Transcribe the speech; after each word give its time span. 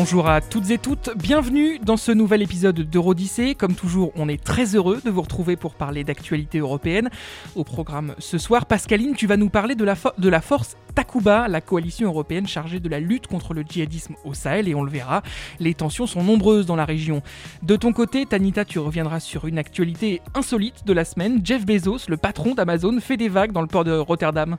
Bonjour 0.00 0.28
à 0.28 0.40
toutes 0.40 0.70
et 0.70 0.78
toutes, 0.78 1.10
bienvenue 1.16 1.80
dans 1.80 1.96
ce 1.96 2.12
nouvel 2.12 2.40
épisode 2.40 2.88
d'Eurodyssée. 2.88 3.56
Comme 3.56 3.74
toujours, 3.74 4.12
on 4.14 4.28
est 4.28 4.40
très 4.40 4.76
heureux 4.76 5.00
de 5.04 5.10
vous 5.10 5.22
retrouver 5.22 5.56
pour 5.56 5.74
parler 5.74 6.04
d'actualité 6.04 6.58
européenne. 6.58 7.10
Au 7.56 7.64
programme 7.64 8.14
ce 8.20 8.38
soir, 8.38 8.66
Pascaline, 8.66 9.16
tu 9.16 9.26
vas 9.26 9.36
nous 9.36 9.48
parler 9.48 9.74
de 9.74 9.82
la, 9.82 9.96
de 10.16 10.28
la 10.28 10.40
force 10.40 10.76
Takuba, 10.94 11.48
la 11.48 11.60
coalition 11.60 12.06
européenne 12.06 12.46
chargée 12.46 12.78
de 12.78 12.88
la 12.88 13.00
lutte 13.00 13.26
contre 13.26 13.54
le 13.54 13.64
djihadisme 13.68 14.14
au 14.24 14.34
Sahel, 14.34 14.68
et 14.68 14.74
on 14.76 14.84
le 14.84 14.90
verra, 14.90 15.22
les 15.58 15.74
tensions 15.74 16.06
sont 16.06 16.22
nombreuses 16.22 16.66
dans 16.66 16.76
la 16.76 16.84
région. 16.84 17.20
De 17.64 17.74
ton 17.74 17.92
côté, 17.92 18.24
Tanita, 18.24 18.64
tu 18.64 18.78
reviendras 18.78 19.18
sur 19.18 19.48
une 19.48 19.58
actualité 19.58 20.22
insolite 20.36 20.86
de 20.86 20.92
la 20.92 21.04
semaine. 21.04 21.40
Jeff 21.42 21.66
Bezos, 21.66 22.08
le 22.08 22.16
patron 22.16 22.54
d'Amazon, 22.54 23.00
fait 23.00 23.16
des 23.16 23.28
vagues 23.28 23.50
dans 23.50 23.62
le 23.62 23.66
port 23.66 23.82
de 23.82 23.98
Rotterdam. 23.98 24.58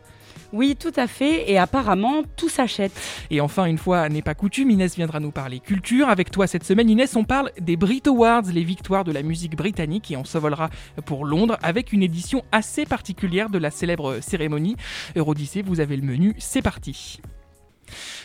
Oui, 0.52 0.76
tout 0.76 0.92
à 0.96 1.06
fait, 1.06 1.50
et 1.52 1.60
apparemment, 1.60 2.24
tout 2.36 2.50
s'achète. 2.50 2.92
Et 3.30 3.40
enfin, 3.40 3.66
une 3.66 3.78
fois 3.78 4.10
n'est 4.10 4.24
pas 4.24 4.34
coutume, 4.34 4.72
Inès 4.72 4.96
viendra 4.96 5.20
nous 5.20 5.32
parler 5.32 5.60
culture. 5.60 6.10
Avec 6.10 6.32
toi 6.32 6.48
cette 6.48 6.64
semaine, 6.64 6.90
Inès, 6.90 7.16
on 7.16 7.24
parle 7.24 7.52
des 7.60 7.76
Brit 7.76 8.02
Awards, 8.08 8.44
les 8.52 8.64
victoires 8.64 9.04
de 9.04 9.12
la 9.12 9.22
musique 9.22 9.56
britannique, 9.56 10.10
et 10.10 10.18
on 10.18 10.26
s'envolera 10.26 10.70
pour 11.06 11.26
Londres 11.26 11.58
avec 11.62 11.94
une 11.94 12.02
édition 12.02 12.44
assez 12.52 12.86
particulière 12.86 13.50
de 13.50 13.60
la 13.60 13.70
célèbre 13.70 14.20
cérémonie. 14.22 14.76
Eurodyssée, 15.16 15.62
vous 15.62 15.80
avez 15.80 15.96
le 15.98 16.04
menu, 16.04 16.34
c'est 16.40 16.64
parti. 16.64 17.22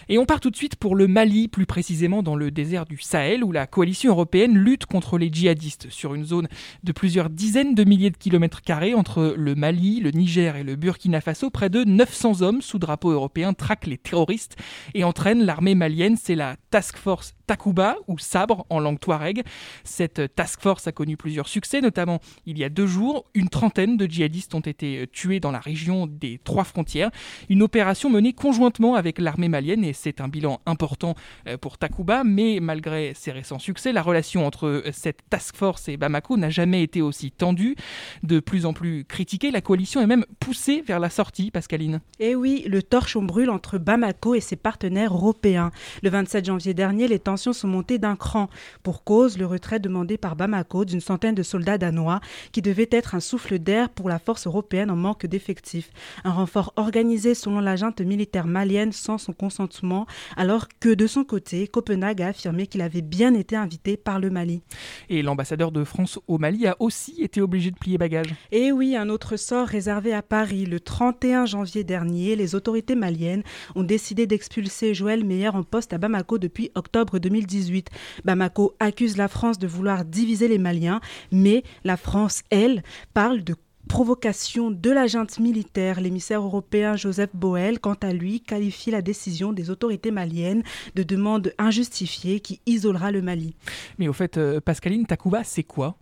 Et 0.09 0.19
on 0.19 0.27
part 0.27 0.41
tout 0.41 0.51
de 0.51 0.57
suite 0.57 0.77
pour 0.77 0.97
le 0.97 1.07
Mali, 1.07 1.49
plus 1.49 1.67
précisément 1.67 2.23
dans 2.23 2.37
le 2.37 2.51
désert 2.51 2.85
du 2.85 2.99
Sahel, 2.99 3.45
où 3.45 3.53
la 3.53 3.67
coalition 3.67 4.11
européenne 4.11 4.57
lutte 4.57 4.87
contre 4.87 5.19
les 5.19 5.33
djihadistes 5.33 5.91
sur 5.91 6.15
une 6.15 6.25
zone 6.25 6.49
de 6.83 6.93
plusieurs 6.93 7.31
dizaines 7.31 7.75
de 7.75 7.85
milliers 7.85 8.11
de 8.11 8.17
kilomètres 8.17 8.63
carrés 8.63 8.95
entre 8.95 9.35
le 9.37 9.55
Mali, 9.55 10.01
le 10.01 10.11
Niger 10.11 10.57
et 10.57 10.65
le 10.65 10.77
Burkina 10.77 11.21
Faso. 11.21 11.51
Près 11.51 11.71
de 11.71 11.85
900 11.85 12.43
hommes 12.43 12.63
sous 12.63 12.79
drapeau 12.79 13.11
européen 13.11 13.53
traquent 13.53 13.87
les 13.87 13.99
terroristes 13.99 14.57
et 14.95 15.05
entraînent 15.05 15.45
l'armée 15.45 15.75
malienne. 15.75 16.17
C'est 16.21 16.35
la 16.35 16.57
Task 16.71 16.97
Force 16.97 17.35
Takuba 17.47 17.97
ou 18.09 18.19
Sabre 18.19 18.67
en 18.71 18.81
langue 18.81 18.99
touareg. 18.99 19.43
Cette 19.85 20.35
task 20.35 20.61
force 20.61 20.87
a 20.87 20.93
connu 20.93 21.17
plusieurs 21.17 21.49
succès, 21.49 21.81
notamment 21.81 22.21
il 22.47 22.59
y 22.59 22.65
a 22.65 22.69
deux 22.69 22.87
jours, 22.87 23.25
une 23.35 23.49
trentaine 23.49 23.97
de 23.97 24.07
djihadistes 24.07 24.55
ont 24.55 24.61
été 24.61 25.07
tués 25.13 25.41
dans 25.41 25.51
la 25.51 25.61
région 25.61 26.07
des 26.07 26.41
trois 26.43 26.65
frontières. 26.65 27.11
Une 27.49 27.63
opération 27.63 28.11
menée 28.11 28.33
conjointement 28.33 28.95
avec 28.95 29.19
l'armée 29.19 29.49
malienne 29.49 29.85
et 29.85 29.93
c'est 29.93 30.21
un 30.21 30.29
bilan 30.29 30.61
important 30.67 31.15
euh, 31.49 31.57
pour 31.57 31.79
Takuba, 31.79 32.25
mais 32.25 32.59
malgré 32.61 33.13
ses 33.15 33.33
récents 33.33 33.59
succès, 33.59 33.93
la 33.93 34.03
relation 34.03 34.47
entre 34.47 34.67
euh, 34.67 34.91
cette 34.93 35.21
task 35.31 35.57
force 35.57 35.89
et 35.89 35.97
Bamako 35.97 36.37
n'a 36.37 36.51
jamais 36.51 36.83
été 36.83 37.03
aussi 37.03 37.31
tendue. 37.31 37.77
De 38.23 38.41
plus 38.41 38.67
en 38.67 38.73
plus 38.73 39.05
critiquée, 39.05 39.51
la 39.51 39.61
coalition 39.61 40.01
est 40.01 40.07
même 40.07 40.25
poussée 40.41 40.83
vers 40.87 41.01
la 41.01 41.11
sortie, 41.11 41.51
Pascaline. 41.51 42.01
Eh 42.21 42.35
oui, 42.35 42.65
le 42.67 42.83
torchon 42.83 43.23
brûle 43.23 43.51
entre 43.51 43.79
Bamako 43.79 44.35
et 44.35 44.41
ses 44.41 44.57
partenaires 44.57 45.15
européens. 45.15 45.71
Le 46.03 46.11
27 46.11 46.45
janvier 46.47 46.75
dernier, 46.75 47.09
les 47.09 47.19
tensions 47.35 47.53
sont 47.53 47.67
montées 47.67 47.99
d'un 47.99 48.15
cran. 48.15 48.49
Pour 48.85 49.03
cause, 49.03 49.39
le 49.39 49.47
retrait 49.47 49.81
demandé 49.81 50.17
par 50.17 50.37
Bamako 50.37 50.85
d'une 50.85 51.01
centaine 51.01 51.35
de 51.35 51.43
soldats 51.43 51.79
danois 51.79 52.21
qui 52.53 52.63
devait 52.63 52.89
être 52.93 53.17
un 53.17 53.21
souffle 53.21 53.59
d'air 53.59 53.89
pour 53.89 54.09
la 54.09 54.21
force 54.21 54.47
européenne 54.47 54.89
en 54.89 54.95
manque 54.95 55.27
d'effectifs. 55.27 55.91
Un 56.23 56.31
renfort 56.31 56.73
organisé 56.77 57.35
selon 57.35 57.59
la 57.59 57.75
militaire 58.05 58.47
malienne 58.47 58.93
sans 58.93 59.19
son 59.19 59.33
consentement 59.33 60.07
alors 60.37 60.69
que 60.79 60.95
de 60.95 61.09
son 61.09 61.25
côté, 61.25 61.67
Copenhague 61.67 62.23
a 62.23 62.29
affirmé 62.29 62.69
qu'il 62.69 62.83
avait 62.83 63.03
bien 63.03 63.35
été 63.35 63.57
invité 63.57 63.97
par 63.97 64.21
le 64.21 64.31
Mali. 64.31 64.63
Et 65.09 65.23
l'ambassadeur 65.23 65.73
de 65.73 65.83
France 65.83 66.21
au 66.29 66.39
Mali 66.39 66.69
a 66.69 66.77
aussi 66.79 67.21
été 67.21 67.41
obligé 67.41 67.73
de 67.73 67.77
plier 67.77 67.99
bagage. 67.99 68.33
Et 68.53 68.71
oui, 68.71 68.95
un 68.95 69.09
autre 69.09 69.37
sort 69.37 69.67
réservé 69.67 70.13
à 70.15 70.23
Paris. 70.23 70.67
Le 70.67 70.79
31 70.79 71.47
janvier 71.47 71.83
dernier, 71.83 72.37
les 72.37 72.55
autorités 72.55 72.95
maliennes 72.95 73.43
ont 73.75 73.83
décidé 73.83 74.29
d'expulser 74.29 74.95
Joël 74.95 75.25
Meyer 75.25 75.49
en 75.49 75.65
poste 75.65 75.93
à 75.93 75.99
Bamako 75.99 76.39
depuis 76.39 76.71
octobre 76.77 77.19
2018. 77.25 77.89
Bamako 78.25 78.75
accuse 78.79 79.17
la 79.17 79.29
France 79.29 79.59
de 79.59 79.67
vouloir 79.67 80.05
diviser 80.05 80.49
les 80.49 80.59
Maliens, 80.59 81.01
mais 81.33 81.65
la 81.85 81.97
France, 81.97 82.43
elle, 82.51 82.83
parle 83.15 83.43
de 83.43 83.57
provocation 83.89 84.71
de 84.71 84.91
la 84.91 85.07
junte 85.07 85.39
militaire. 85.39 86.01
L'émissaire 86.01 86.43
européen 86.43 86.97
Joseph 86.97 87.31
Boel, 87.35 87.79
quant 87.79 87.97
à 88.03 88.13
lui, 88.13 88.41
qualifie 88.41 88.91
la 88.91 89.03
décision 89.03 89.53
des 89.53 89.71
autorités 89.71 90.11
maliennes 90.11 90.63
de 90.95 91.03
demande 91.03 91.53
injustifiée 91.59 92.41
qui 92.41 92.61
isolera 92.67 93.11
le 93.11 93.23
Mali. 93.23 93.55
Mais 93.99 94.09
au 94.09 94.13
fait, 94.13 94.37
euh, 94.37 94.61
Pascaline 94.61 95.07
Takuba, 95.07 95.45
c'est 95.45 95.65
quoi? 95.65 95.97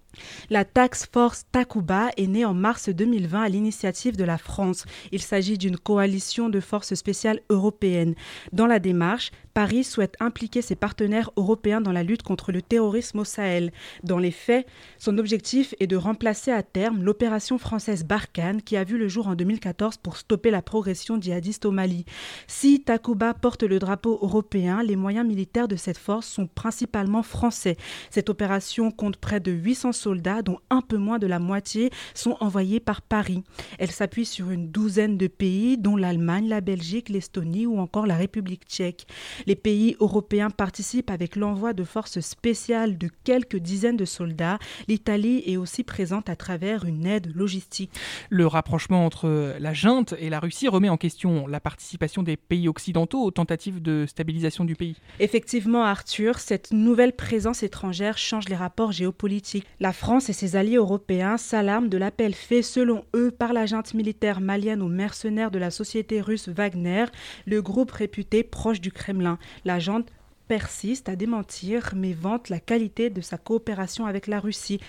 La 0.50 0.64
Tax 0.64 1.08
Force 1.12 1.44
Takuba 1.52 2.10
est 2.16 2.26
née 2.26 2.44
en 2.44 2.54
mars 2.54 2.88
2020 2.88 3.42
à 3.42 3.48
l'initiative 3.48 4.16
de 4.16 4.24
la 4.24 4.38
France. 4.38 4.84
Il 5.10 5.22
s'agit 5.22 5.58
d'une 5.58 5.76
coalition 5.76 6.48
de 6.48 6.60
forces 6.60 6.94
spéciales 6.94 7.40
européennes. 7.48 8.14
Dans 8.52 8.66
la 8.66 8.78
démarche, 8.78 9.30
Paris 9.54 9.84
souhaite 9.84 10.16
impliquer 10.20 10.62
ses 10.62 10.76
partenaires 10.76 11.30
européens 11.36 11.80
dans 11.80 11.92
la 11.92 12.02
lutte 12.02 12.22
contre 12.22 12.52
le 12.52 12.62
terrorisme 12.62 13.20
au 13.20 13.24
Sahel. 13.24 13.70
Dans 14.02 14.18
les 14.18 14.30
faits, 14.30 14.66
son 14.98 15.18
objectif 15.18 15.74
est 15.78 15.86
de 15.86 15.96
remplacer 15.96 16.50
à 16.50 16.62
terme 16.62 17.02
l'opération 17.02 17.58
française 17.58 18.04
Barkhane 18.04 18.62
qui 18.62 18.76
a 18.76 18.84
vu 18.84 18.96
le 18.96 19.08
jour 19.08 19.28
en 19.28 19.34
2014 19.34 19.98
pour 19.98 20.16
stopper 20.16 20.50
la 20.50 20.62
progression 20.62 21.20
djihadiste 21.20 21.66
au 21.66 21.70
Mali. 21.70 22.04
Si 22.46 22.82
Takuba 22.82 23.34
porte 23.34 23.62
le 23.62 23.78
drapeau 23.78 24.18
européen, 24.22 24.82
les 24.82 24.96
moyens 24.96 25.26
militaires 25.26 25.68
de 25.68 25.76
cette 25.76 25.98
force 25.98 26.26
sont 26.26 26.46
principalement 26.46 27.22
français. 27.22 27.76
Cette 28.10 28.30
opération 28.30 28.90
compte 28.90 29.16
près 29.16 29.40
de 29.40 29.52
800 29.52 29.92
soldats, 30.02 30.42
dont 30.42 30.58
un 30.70 30.80
peu 30.80 30.96
moins 30.96 31.18
de 31.18 31.26
la 31.26 31.38
moitié 31.38 31.90
sont 32.14 32.36
envoyés 32.40 32.80
par 32.80 33.02
Paris. 33.02 33.42
Elle 33.78 33.90
s'appuie 33.90 34.26
sur 34.26 34.50
une 34.50 34.70
douzaine 34.70 35.16
de 35.16 35.26
pays, 35.26 35.78
dont 35.78 35.96
l'Allemagne, 35.96 36.48
la 36.48 36.60
Belgique, 36.60 37.08
l'Estonie 37.08 37.66
ou 37.66 37.78
encore 37.78 38.06
la 38.06 38.16
République 38.16 38.64
tchèque. 38.66 39.06
Les 39.46 39.56
pays 39.56 39.96
européens 40.00 40.50
participent 40.50 41.10
avec 41.10 41.36
l'envoi 41.36 41.72
de 41.72 41.84
forces 41.84 42.20
spéciales 42.20 42.98
de 42.98 43.08
quelques 43.24 43.56
dizaines 43.56 43.96
de 43.96 44.04
soldats. 44.04 44.58
L'Italie 44.88 45.42
est 45.46 45.56
aussi 45.56 45.84
présente 45.84 46.28
à 46.28 46.36
travers 46.36 46.84
une 46.84 47.06
aide 47.06 47.34
logistique. 47.34 47.92
Le 48.30 48.46
rapprochement 48.46 49.06
entre 49.06 49.56
la 49.58 49.72
junte 49.72 50.14
et 50.18 50.30
la 50.30 50.40
Russie 50.40 50.68
remet 50.68 50.88
en 50.88 50.96
question 50.96 51.46
la 51.46 51.60
participation 51.60 52.22
des 52.22 52.36
pays 52.36 52.68
occidentaux 52.68 53.22
aux 53.22 53.30
tentatives 53.30 53.80
de 53.80 54.06
stabilisation 54.06 54.64
du 54.64 54.74
pays. 54.74 54.96
Effectivement, 55.20 55.84
Arthur, 55.84 56.38
cette 56.38 56.72
nouvelle 56.72 57.12
présence 57.12 57.62
étrangère 57.62 58.18
change 58.18 58.48
les 58.48 58.56
rapports 58.56 58.92
géopolitiques. 58.92 59.66
La 59.80 59.91
la 59.92 59.98
France 59.98 60.30
et 60.30 60.32
ses 60.32 60.56
alliés 60.56 60.76
européens 60.76 61.36
s'alarment 61.36 61.90
de 61.90 61.98
l'appel 61.98 62.32
fait, 62.32 62.62
selon 62.62 63.04
eux, 63.14 63.30
par 63.30 63.52
la 63.52 63.66
junte 63.66 63.92
militaire 63.92 64.40
malienne 64.40 64.80
aux 64.80 64.88
mercenaires 64.88 65.50
de 65.50 65.58
la 65.58 65.70
société 65.70 66.22
russe 66.22 66.48
Wagner, 66.48 67.04
le 67.44 67.60
groupe 67.60 67.90
réputé 67.90 68.42
proche 68.42 68.80
du 68.80 68.90
Kremlin. 68.90 69.38
La 69.66 69.80
junte 69.80 70.08
persiste 70.48 71.10
à 71.10 71.14
démentir, 71.14 71.92
mais 71.94 72.14
vante 72.14 72.48
la 72.48 72.58
qualité 72.58 73.10
de 73.10 73.20
sa 73.20 73.36
coopération 73.36 74.06
avec 74.06 74.28
la 74.28 74.40
Russie. 74.40 74.80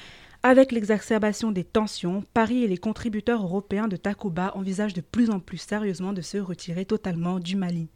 Avec 0.42 0.72
l'exacerbation 0.72 1.52
des 1.52 1.66
tensions, 1.66 2.24
Paris 2.34 2.63
et 2.63 2.69
les 2.69 2.78
contributeurs 2.78 3.44
européens 3.44 3.90
de 3.90 3.97
Takuba 3.97 4.53
envisagent 4.56 4.94
de 4.94 5.02
plus 5.02 5.31
en 5.31 5.42
plus 5.42 5.58
sérieusement 5.58 6.13
de 6.13 6.22
se 6.22 6.38
retirer 6.38 6.86
totalement 6.86 7.40
du 7.40 7.58
Mali. 7.58 7.90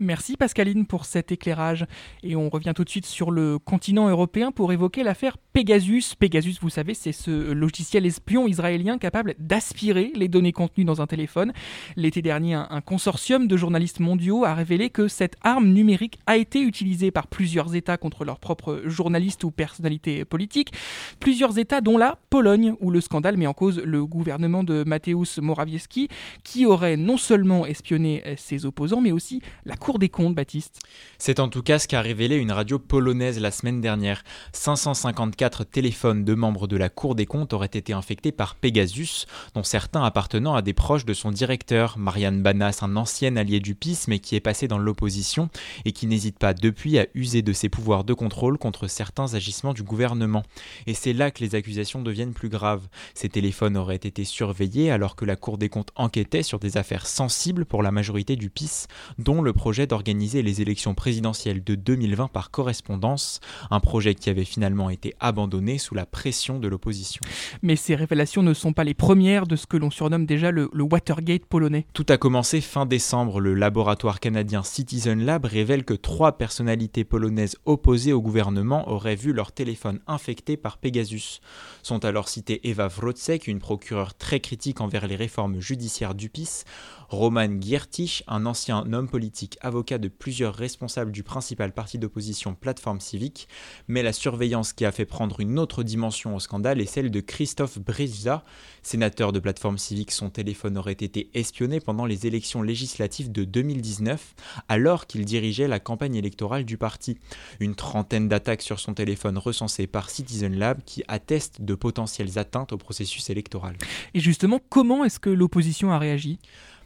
Merci 0.00 0.36
Pascaline 0.36 0.86
pour 0.86 1.04
cet 1.04 1.32
éclairage. 1.32 1.86
Et 2.22 2.36
on 2.36 2.48
revient 2.48 2.72
tout 2.74 2.84
de 2.84 2.90
suite 2.90 3.06
sur 3.06 3.30
le 3.30 3.58
continent 3.58 4.08
européen 4.08 4.52
pour 4.52 4.72
évoquer 4.72 5.02
l'affaire 5.02 5.36
Pegasus. 5.52 6.14
Pegasus, 6.18 6.56
vous 6.60 6.70
savez, 6.70 6.94
c'est 6.94 7.12
ce 7.12 7.52
logiciel 7.52 8.06
espion 8.06 8.46
israélien 8.46 8.98
capable 8.98 9.34
d'aspirer 9.38 10.12
les 10.14 10.28
données 10.28 10.52
contenues 10.52 10.84
dans 10.84 11.02
un 11.02 11.06
téléphone. 11.06 11.52
L'été 11.96 12.22
dernier, 12.22 12.54
un 12.54 12.80
consortium 12.80 13.46
de 13.46 13.56
journalistes 13.56 14.00
mondiaux 14.00 14.44
a 14.44 14.54
révélé 14.54 14.90
que 14.90 15.08
cette 15.08 15.36
arme 15.42 15.68
numérique 15.68 16.18
a 16.26 16.36
été 16.36 16.60
utilisée 16.62 17.10
par 17.10 17.26
plusieurs 17.26 17.74
États 17.74 17.96
contre 17.96 18.24
leurs 18.24 18.38
propres 18.38 18.82
journalistes 18.86 19.44
ou 19.44 19.50
personnalités 19.50 20.24
politiques. 20.24 20.72
Plusieurs 21.20 21.58
États, 21.58 21.80
dont 21.80 21.98
la 21.98 22.18
Pologne, 22.30 22.74
où 22.80 22.90
le 22.90 23.00
scandale 23.00 23.36
met 23.36 23.46
en 23.46 23.54
cause 23.54 23.80
le 23.84 24.06
gouvernement 24.06 24.64
de 24.64 24.84
Mateusz 24.86 25.38
Morawiecki, 25.40 26.08
qui 26.44 26.66
aurait 26.66 26.96
non 26.96 27.16
seulement 27.16 27.66
espionné 27.66 28.22
ses 28.36 28.64
opposants, 28.64 29.00
mais 29.00 29.12
aussi 29.12 29.42
la 29.64 29.76
Cour 29.76 29.98
des 29.98 30.08
comptes, 30.08 30.34
Baptiste. 30.34 30.80
C'est 31.18 31.40
en 31.40 31.48
tout 31.48 31.62
cas 31.62 31.78
ce 31.78 31.88
qu'a 31.88 32.00
révélé 32.00 32.36
une 32.36 32.52
radio 32.52 32.78
polonaise 32.78 33.40
la 33.40 33.50
semaine 33.50 33.80
dernière. 33.80 34.24
554 34.52 35.64
téléphones 35.64 36.24
de 36.24 36.34
membres 36.34 36.66
de 36.66 36.76
la 36.76 36.88
Cour 36.88 37.14
des 37.14 37.26
comptes 37.26 37.52
auraient 37.52 37.66
été 37.66 37.92
infectés 37.92 38.32
par 38.32 38.54
Pegasus, 38.54 39.26
dont 39.54 39.62
certains 39.62 40.02
appartenant 40.02 40.54
à 40.54 40.62
des 40.62 40.72
proches 40.72 41.04
de 41.04 41.14
son 41.14 41.30
directeur, 41.30 41.98
Marianne 41.98 42.42
Banas, 42.42 42.80
un 42.82 42.96
ancien 42.96 43.36
allié 43.36 43.60
du 43.60 43.74
PIS 43.74 44.04
mais 44.08 44.18
qui 44.18 44.36
est 44.36 44.40
passé 44.40 44.68
dans 44.68 44.78
l'opposition 44.78 45.48
et 45.84 45.92
qui 45.92 46.06
n'hésite 46.06 46.38
pas 46.38 46.54
depuis 46.54 46.98
à 46.98 47.06
user 47.14 47.42
de 47.42 47.52
ses 47.52 47.68
pouvoirs 47.68 48.04
de 48.04 48.14
contrôle 48.14 48.58
contre 48.58 48.88
certains 48.88 49.34
agissements 49.34 49.74
du 49.74 49.82
gouvernement. 49.82 50.42
Et 50.86 50.94
c'est 50.94 51.12
là 51.12 51.30
que 51.30 51.42
les 51.42 51.54
accusations 51.54 52.02
deviennent 52.02 52.34
plus 52.34 52.48
graves. 52.48 52.88
Ces 53.14 53.28
téléphones 53.28 53.76
auraient 53.76 53.96
été 53.96 54.24
surveillés 54.24 54.90
alors 54.90 55.16
que 55.16 55.24
la 55.24 55.36
Cour 55.36 55.58
des 55.58 55.68
comptes 55.68 55.92
enquêtait 55.96 56.42
sur 56.42 56.58
des 56.58 56.76
affaires 56.76 57.06
sensibles 57.06 57.64
pour 57.64 57.82
la 57.82 57.90
majorité 57.90 58.36
du 58.36 58.50
PIS, 58.50 58.86
dont 59.18 59.41
le 59.42 59.52
projet 59.52 59.86
d'organiser 59.86 60.42
les 60.42 60.60
élections 60.60 60.94
présidentielles 60.94 61.62
de 61.62 61.74
2020 61.74 62.28
par 62.28 62.50
correspondance, 62.50 63.40
un 63.70 63.80
projet 63.80 64.14
qui 64.14 64.30
avait 64.30 64.44
finalement 64.44 64.90
été 64.90 65.14
abandonné 65.20 65.78
sous 65.78 65.94
la 65.94 66.06
pression 66.06 66.58
de 66.58 66.68
l'opposition. 66.68 67.20
Mais 67.62 67.76
ces 67.76 67.94
révélations 67.94 68.42
ne 68.42 68.54
sont 68.54 68.72
pas 68.72 68.84
les 68.84 68.94
premières 68.94 69.46
de 69.46 69.56
ce 69.56 69.66
que 69.66 69.76
l'on 69.76 69.90
surnomme 69.90 70.26
déjà 70.26 70.50
le, 70.50 70.70
le 70.72 70.82
Watergate 70.82 71.46
polonais. 71.46 71.86
Tout 71.92 72.06
a 72.08 72.16
commencé 72.16 72.60
fin 72.60 72.86
décembre. 72.86 73.40
Le 73.40 73.54
laboratoire 73.54 74.20
canadien 74.20 74.62
Citizen 74.62 75.24
Lab 75.24 75.44
révèle 75.44 75.84
que 75.84 75.94
trois 75.94 76.32
personnalités 76.38 77.04
polonaises 77.04 77.56
opposées 77.66 78.12
au 78.12 78.20
gouvernement 78.20 78.88
auraient 78.90 79.16
vu 79.16 79.32
leur 79.32 79.52
téléphone 79.52 80.00
infecté 80.06 80.56
par 80.56 80.78
Pegasus. 80.78 81.40
Sont 81.82 82.04
alors 82.04 82.28
cités 82.28 82.68
Eva 82.68 82.88
Wrotzek, 82.88 83.46
une 83.46 83.58
procureure 83.58 84.14
très 84.14 84.40
critique 84.40 84.80
envers 84.80 85.06
les 85.06 85.16
réformes 85.16 85.60
judiciaires 85.60 86.14
du 86.14 86.28
PIS, 86.28 86.64
Roman 87.08 87.60
Giertich, 87.60 88.24
un 88.26 88.46
ancien 88.46 88.84
homme 88.92 89.08
politique 89.08 89.21
avocat 89.60 89.98
de 89.98 90.08
plusieurs 90.08 90.54
responsables 90.54 91.12
du 91.12 91.22
principal 91.22 91.72
parti 91.72 91.98
d'opposition 91.98 92.54
Plateforme 92.54 93.00
Civique, 93.00 93.48
mais 93.88 94.02
la 94.02 94.12
surveillance 94.12 94.72
qui 94.72 94.84
a 94.84 94.92
fait 94.92 95.04
prendre 95.04 95.40
une 95.40 95.58
autre 95.58 95.82
dimension 95.82 96.34
au 96.34 96.40
scandale 96.40 96.80
est 96.80 96.86
celle 96.86 97.10
de 97.10 97.20
Christophe 97.20 97.78
Brizza, 97.78 98.44
sénateur 98.82 99.32
de 99.32 99.40
Plateforme 99.40 99.78
Civique. 99.78 100.12
Son 100.12 100.30
téléphone 100.30 100.78
aurait 100.78 100.92
été 100.92 101.30
espionné 101.34 101.80
pendant 101.80 102.06
les 102.06 102.26
élections 102.26 102.62
législatives 102.62 103.30
de 103.30 103.44
2019, 103.44 104.34
alors 104.68 105.06
qu'il 105.06 105.24
dirigeait 105.24 105.68
la 105.68 105.80
campagne 105.80 106.16
électorale 106.16 106.64
du 106.64 106.76
parti. 106.76 107.18
Une 107.60 107.74
trentaine 107.74 108.28
d'attaques 108.28 108.62
sur 108.62 108.80
son 108.80 108.94
téléphone 108.94 109.38
recensées 109.38 109.86
par 109.86 110.10
Citizen 110.10 110.56
Lab 110.56 110.80
qui 110.84 111.02
attestent 111.08 111.62
de 111.62 111.74
potentielles 111.74 112.38
atteintes 112.38 112.72
au 112.72 112.78
processus 112.78 113.30
électoral. 113.30 113.76
Et 114.14 114.20
justement, 114.20 114.60
comment 114.68 115.04
est-ce 115.04 115.20
que 115.20 115.30
l'opposition 115.30 115.92
a 115.92 115.98
réagi? 115.98 116.38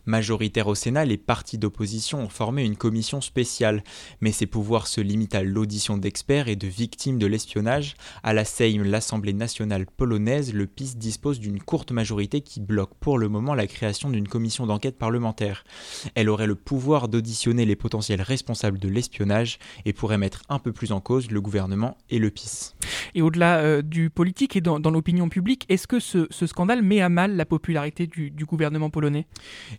Majoritaire 0.06 0.68
au 0.68 0.76
Sénat, 0.76 1.04
les 1.04 1.16
partis 1.16 1.58
d'opposition 1.58 2.20
ont 2.20 2.28
formé 2.28 2.64
une 2.64 2.76
commission 2.76 3.20
spéciale, 3.20 3.82
mais 4.20 4.30
ses 4.30 4.46
pouvoirs 4.46 4.86
se 4.86 5.00
limitent 5.00 5.34
à 5.34 5.42
l'audition 5.42 5.98
d'experts 5.98 6.46
et 6.46 6.54
de 6.54 6.68
victimes 6.68 7.18
de 7.18 7.26
l'espionnage. 7.26 7.94
À 8.22 8.32
la 8.32 8.44
Sejm, 8.44 8.84
l'Assemblée 8.84 9.32
nationale 9.32 9.86
polonaise, 9.86 10.54
le 10.54 10.68
PiS 10.68 10.96
dispose 10.96 11.40
d'une 11.40 11.60
courte 11.60 11.90
majorité 11.90 12.40
qui 12.40 12.60
bloque 12.60 12.94
pour 13.00 13.18
le 13.18 13.28
moment 13.28 13.54
la 13.54 13.66
création 13.66 14.08
d'une 14.08 14.28
commission 14.28 14.64
d'enquête 14.66 14.96
parlementaire. 14.96 15.64
Elle 16.14 16.28
aurait 16.28 16.46
le 16.46 16.54
pouvoir 16.54 17.08
d'auditionner 17.08 17.64
les 17.64 17.76
potentiels 17.76 18.22
responsables 18.22 18.78
de 18.78 18.88
l'espionnage 18.88 19.58
et 19.86 19.92
pourrait 19.92 20.18
mettre 20.18 20.42
un 20.48 20.60
peu 20.60 20.72
plus 20.72 20.92
en 20.92 21.00
cause 21.00 21.32
le 21.32 21.40
gouvernement 21.40 21.96
et 22.10 22.20
le 22.20 22.30
PiS. 22.30 22.74
Et 23.16 23.22
au-delà 23.22 23.58
euh, 23.58 23.82
du 23.82 24.10
politique 24.10 24.54
et 24.54 24.60
dans, 24.60 24.78
dans 24.78 24.90
l'opinion 24.90 25.28
publique, 25.28 25.64
est-ce 25.68 25.88
que 25.88 25.98
ce, 25.98 26.28
ce, 26.30 26.46
scandale 26.46 26.82
met 26.82 27.00
à 27.00 27.08
mal 27.08 27.34
la 27.36 27.44
popularité 27.44 28.06
du, 28.06 28.30
du 28.30 28.44
gouvernement 28.44 28.90
polonais? 28.90 29.26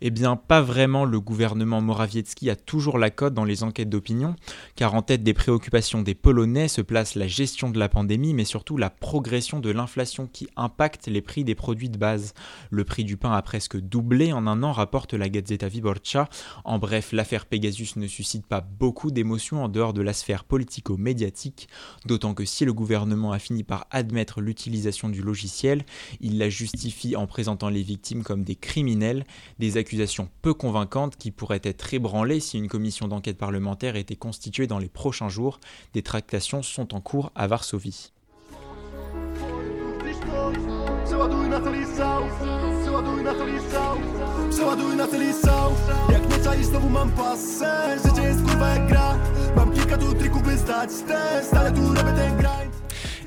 Eh 0.02 0.10
bien, 0.10 0.17
pas 0.48 0.62
vraiment. 0.62 1.06
Le 1.06 1.20
gouvernement 1.20 1.82
Morawiecki 1.82 2.50
a 2.50 2.56
toujours 2.56 2.98
la 2.98 3.10
cote 3.10 3.34
dans 3.34 3.46
les 3.46 3.64
enquêtes 3.64 3.90
d'opinion, 3.90 4.36
car 4.76 4.96
en 4.96 5.02
tête 5.02 5.24
des 5.24 5.34
préoccupations 5.34 6.02
des 6.02 6.16
Polonais 6.16 6.68
se 6.68 6.82
place 6.82 7.16
la 7.16 7.28
gestion 7.28 7.70
de 7.70 7.80
la 7.80 7.90
pandémie, 7.90 8.34
mais 8.34 8.46
surtout 8.46 8.78
la 8.78 8.90
progression 8.90 9.60
de 9.60 9.70
l'inflation 9.70 10.28
qui 10.28 10.48
impacte 10.56 11.08
les 11.08 11.22
prix 11.22 11.44
des 11.44 11.56
produits 11.56 11.90
de 11.90 11.98
base. 11.98 12.34
Le 12.70 12.84
prix 12.84 13.04
du 13.04 13.18
pain 13.18 13.32
a 13.32 13.42
presque 13.42 13.78
doublé 13.78 14.34
en 14.34 14.48
un 14.48 14.64
an, 14.64 14.72
rapporte 14.72 15.14
la 15.14 15.30
Gazeta 15.30 15.68
Wyborcza. 15.68 16.30
En 16.66 16.80
bref, 16.80 17.12
l'affaire 17.12 17.46
Pegasus 17.46 17.98
ne 17.98 18.08
suscite 18.08 18.46
pas 18.46 18.62
beaucoup 18.62 19.12
d'émotions 19.12 19.64
en 19.64 19.70
dehors 19.70 19.94
de 19.94 20.02
la 20.02 20.14
sphère 20.14 20.44
politico-médiatique, 20.44 21.70
d'autant 22.06 22.34
que 22.34 22.46
si 22.46 22.66
le 22.66 22.74
gouvernement 22.74 23.32
a 23.32 23.40
fini 23.40 23.64
par 23.64 23.88
admettre 23.92 24.42
l'utilisation 24.42 25.10
du 25.10 25.22
logiciel, 25.22 25.86
il 26.22 26.38
la 26.38 26.50
justifie 26.50 27.16
en 27.16 27.28
présentant 27.28 27.70
les 27.70 27.84
victimes 27.84 28.24
comme 28.24 28.44
des 28.44 28.56
criminels, 28.56 29.26
des 29.60 29.78
accusations 29.78 30.07
peu 30.42 30.54
convaincantes 30.54 31.18
qui 31.18 31.32
pourraient 31.32 31.62
être 31.64 31.94
ébranlées 31.94 32.40
si 32.40 32.58
une 32.58 32.68
commission 32.68 33.08
d'enquête 33.08 33.38
parlementaire 33.38 33.96
était 33.96 34.16
constituée 34.16 34.68
dans 34.68 34.80
les 34.80 34.90
prochains 34.90 35.30
jours. 35.30 35.60
Des 35.94 36.02
tractations 36.02 36.64
sont 36.64 36.94
en 36.94 37.02
cours 37.02 37.32
à 37.36 37.48
Varsovie. 37.48 38.12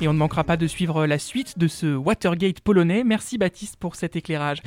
Et 0.02 0.08
on 0.08 0.14
ne 0.14 0.18
manquera 0.18 0.44
pas 0.44 0.56
de 0.56 0.66
suivre 0.66 1.06
la 1.06 1.18
suite 1.18 1.58
de 1.58 1.68
ce 1.68 1.94
Watergate 1.94 2.60
polonais. 2.60 3.04
Merci 3.04 3.36
Baptiste 3.36 3.76
pour 3.76 3.96
cet 3.96 4.16
éclairage. 4.16 4.62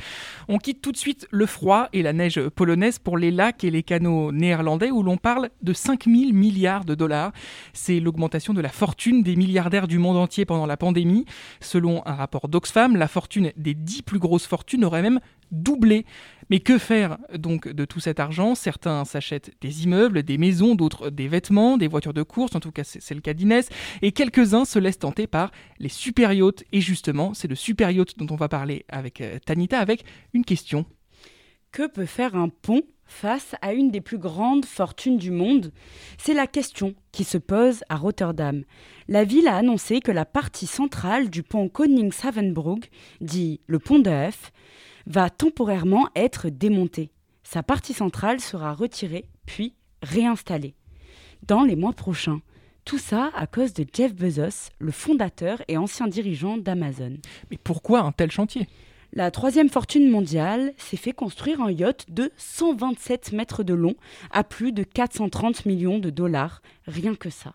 On 0.46 0.58
quitte 0.58 0.80
tout 0.80 0.92
de 0.92 0.96
suite 0.96 1.26
le 1.32 1.46
froid 1.46 1.88
et 1.92 2.02
la 2.02 2.12
neige 2.12 2.40
polonaise 2.50 3.00
pour 3.00 3.18
les 3.18 3.32
lacs 3.32 3.64
et 3.64 3.70
les 3.72 3.82
canaux 3.82 4.30
néerlandais 4.30 4.92
où 4.92 5.02
l'on 5.02 5.16
parle 5.16 5.50
de 5.60 5.72
5000 5.72 6.32
milliards 6.32 6.84
de 6.84 6.94
dollars. 6.94 7.32
C'est 7.72 7.98
l'augmentation 7.98 8.54
de 8.54 8.60
la 8.60 8.68
fortune 8.68 9.24
des 9.24 9.34
milliardaires 9.34 9.88
du 9.88 9.98
monde 9.98 10.18
entier 10.18 10.44
pendant 10.44 10.66
la 10.66 10.76
pandémie. 10.76 11.24
Selon 11.60 12.06
un 12.06 12.14
rapport 12.14 12.48
d'Oxfam, 12.48 12.94
la 12.94 13.08
fortune 13.08 13.50
des 13.56 13.74
10 13.74 14.02
plus 14.02 14.20
grosses 14.20 14.46
fortunes 14.46 14.84
aurait 14.84 15.02
même 15.02 15.18
doublé. 15.50 16.04
Mais 16.50 16.60
que 16.60 16.78
faire 16.78 17.18
donc 17.36 17.68
de 17.68 17.84
tout 17.84 18.00
cet 18.00 18.20
argent? 18.20 18.54
Certains 18.54 19.04
s'achètent 19.04 19.52
des 19.60 19.84
immeubles, 19.84 20.22
des 20.22 20.38
maisons, 20.38 20.74
d'autres 20.74 21.10
des 21.10 21.28
vêtements, 21.28 21.76
des 21.78 21.88
voitures 21.88 22.12
de 22.12 22.22
course, 22.22 22.54
en 22.54 22.60
tout 22.60 22.72
cas 22.72 22.84
c'est 22.84 23.14
le 23.14 23.20
cas 23.20 23.32
d'Inès, 23.32 23.68
et 24.02 24.12
quelques-uns 24.12 24.64
se 24.64 24.78
laissent 24.78 24.98
tenter 24.98 25.26
par 25.26 25.50
les 25.78 25.88
super 25.88 26.32
yachts. 26.32 26.64
Et 26.72 26.80
justement, 26.80 27.34
c'est 27.34 27.48
de 27.48 27.54
super 27.54 27.90
dont 28.16 28.26
on 28.30 28.36
va 28.36 28.48
parler 28.48 28.84
avec 28.88 29.20
euh, 29.20 29.38
Tanita 29.44 29.78
avec 29.78 30.04
une 30.32 30.44
question. 30.44 30.84
Que 31.72 31.88
peut 31.88 32.06
faire 32.06 32.34
un 32.36 32.48
pont 32.48 32.82
face 33.06 33.54
à 33.62 33.72
une 33.72 33.90
des 33.90 34.00
plus 34.00 34.18
grandes 34.18 34.64
fortunes 34.64 35.16
du 35.16 35.30
monde 35.30 35.72
C'est 36.18 36.34
la 36.34 36.46
question 36.46 36.94
qui 37.12 37.24
se 37.24 37.38
pose 37.38 37.82
à 37.88 37.96
Rotterdam. 37.96 38.64
La 39.08 39.24
ville 39.24 39.48
a 39.48 39.56
annoncé 39.56 40.00
que 40.00 40.12
la 40.12 40.24
partie 40.24 40.66
centrale 40.66 41.30
du 41.30 41.42
pont 41.42 41.68
Koningshavenbrug, 41.68 42.86
dit 43.20 43.60
le 43.66 43.78
pont 43.78 43.98
de 43.98 44.10
F, 44.30 44.52
va 45.06 45.30
temporairement 45.30 46.08
être 46.16 46.48
démontée. 46.48 47.10
Sa 47.42 47.62
partie 47.62 47.92
centrale 47.92 48.40
sera 48.40 48.72
retirée 48.72 49.26
puis 49.46 49.74
réinstallée 50.02 50.74
dans 51.46 51.62
les 51.62 51.76
mois 51.76 51.92
prochains. 51.92 52.40
Tout 52.84 52.98
ça 52.98 53.30
à 53.34 53.46
cause 53.46 53.72
de 53.72 53.86
Jeff 53.90 54.14
Bezos, 54.14 54.70
le 54.78 54.92
fondateur 54.92 55.62
et 55.68 55.78
ancien 55.78 56.06
dirigeant 56.06 56.58
d'Amazon. 56.58 57.16
Mais 57.50 57.58
pourquoi 57.62 58.00
un 58.00 58.12
tel 58.12 58.30
chantier? 58.30 58.68
La 59.16 59.30
troisième 59.30 59.68
fortune 59.68 60.10
mondiale 60.10 60.72
s'est 60.76 60.96
fait 60.96 61.12
construire 61.12 61.60
un 61.60 61.70
yacht 61.70 62.06
de 62.08 62.32
127 62.36 63.30
mètres 63.30 63.62
de 63.62 63.72
long 63.72 63.94
à 64.32 64.42
plus 64.42 64.72
de 64.72 64.82
430 64.82 65.66
millions 65.66 66.00
de 66.00 66.10
dollars, 66.10 66.62
rien 66.88 67.14
que 67.14 67.30
ça. 67.30 67.54